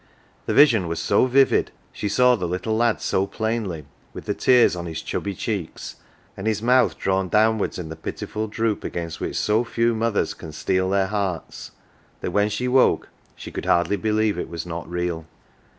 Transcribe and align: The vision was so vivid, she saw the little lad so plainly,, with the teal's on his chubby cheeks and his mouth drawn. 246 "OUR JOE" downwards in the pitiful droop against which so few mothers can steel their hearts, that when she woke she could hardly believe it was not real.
The 0.47 0.53
vision 0.55 0.87
was 0.87 0.99
so 0.99 1.27
vivid, 1.27 1.69
she 1.93 2.09
saw 2.09 2.35
the 2.35 2.47
little 2.47 2.75
lad 2.75 3.01
so 3.01 3.27
plainly,, 3.27 3.85
with 4.15 4.25
the 4.25 4.33
teal's 4.33 4.75
on 4.75 4.87
his 4.87 4.99
chubby 5.03 5.35
cheeks 5.35 5.97
and 6.35 6.47
his 6.47 6.59
mouth 6.59 6.97
drawn. 6.97 7.29
246 7.29 7.29
"OUR 7.29 7.29
JOE" 7.29 7.43
downwards 7.43 7.77
in 7.77 7.89
the 7.89 8.03
pitiful 8.11 8.47
droop 8.47 8.83
against 8.83 9.19
which 9.21 9.35
so 9.37 9.63
few 9.63 9.93
mothers 9.93 10.33
can 10.33 10.53
steel 10.53 10.89
their 10.89 11.05
hearts, 11.05 11.69
that 12.21 12.31
when 12.31 12.49
she 12.49 12.67
woke 12.67 13.09
she 13.35 13.51
could 13.51 13.65
hardly 13.67 13.95
believe 13.95 14.39
it 14.39 14.49
was 14.49 14.65
not 14.65 14.89
real. 14.89 15.27